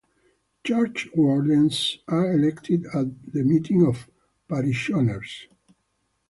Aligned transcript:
Churchwardens 0.65 1.99
are 2.07 2.33
elected 2.33 2.87
at 2.87 3.31
the 3.33 3.43
Meeting 3.43 3.85
of 3.85 4.09
Parishioners. 4.47 5.47